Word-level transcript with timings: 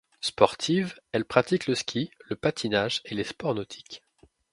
Sportive, 0.19 0.99
elle 1.11 1.25
pratique 1.25 1.67
le 1.67 1.75
ski, 1.75 2.09
le 2.27 2.35
patinage 2.35 3.03
et 3.05 3.13
les 3.13 3.23
sports 3.23 3.53
nautiques. 3.53 4.01